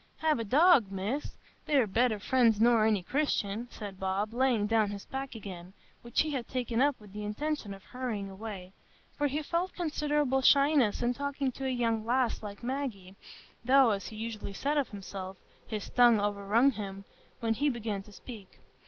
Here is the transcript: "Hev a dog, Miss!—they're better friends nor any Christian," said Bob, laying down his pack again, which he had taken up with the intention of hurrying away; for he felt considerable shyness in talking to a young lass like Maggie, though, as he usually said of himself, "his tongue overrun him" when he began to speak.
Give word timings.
"Hev 0.17 0.39
a 0.39 0.43
dog, 0.43 0.91
Miss!—they're 0.91 1.85
better 1.85 2.17
friends 2.17 2.59
nor 2.59 2.87
any 2.87 3.03
Christian," 3.03 3.67
said 3.69 3.99
Bob, 3.99 4.33
laying 4.33 4.65
down 4.65 4.89
his 4.89 5.05
pack 5.05 5.35
again, 5.35 5.73
which 6.01 6.21
he 6.21 6.31
had 6.31 6.47
taken 6.47 6.81
up 6.81 6.99
with 6.99 7.13
the 7.13 7.23
intention 7.23 7.71
of 7.71 7.83
hurrying 7.83 8.27
away; 8.27 8.73
for 9.15 9.27
he 9.27 9.43
felt 9.43 9.73
considerable 9.75 10.41
shyness 10.41 11.03
in 11.03 11.13
talking 11.13 11.51
to 11.51 11.67
a 11.67 11.69
young 11.69 12.03
lass 12.03 12.41
like 12.41 12.63
Maggie, 12.63 13.15
though, 13.63 13.91
as 13.91 14.07
he 14.07 14.15
usually 14.15 14.53
said 14.53 14.75
of 14.75 14.89
himself, 14.89 15.37
"his 15.67 15.87
tongue 15.91 16.19
overrun 16.19 16.71
him" 16.71 17.05
when 17.39 17.53
he 17.53 17.69
began 17.69 18.01
to 18.01 18.11
speak. 18.11 18.59